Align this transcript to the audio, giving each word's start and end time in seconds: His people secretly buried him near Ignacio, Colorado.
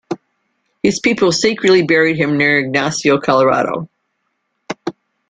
His 0.81 0.99
people 0.99 1.31
secretly 1.31 1.83
buried 1.83 2.17
him 2.17 2.35
near 2.35 2.57
Ignacio, 2.61 3.19
Colorado. 3.19 3.87